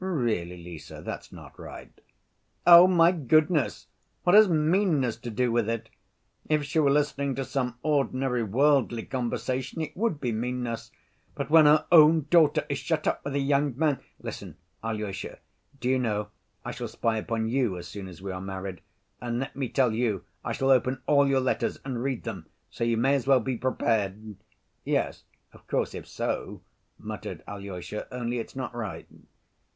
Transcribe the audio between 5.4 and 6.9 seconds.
with it? If she were